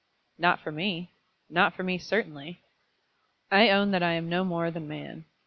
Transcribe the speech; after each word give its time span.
"Not 0.39 0.59
for 0.59 0.71
me 0.71 1.11
not 1.47 1.75
for 1.75 1.83
me, 1.83 1.99
certainly. 1.99 2.59
I 3.51 3.69
own 3.69 3.91
that 3.91 4.01
I 4.01 4.13
am 4.13 4.29
no 4.29 4.43
more 4.43 4.71
than 4.71 4.87
man. 4.87 5.25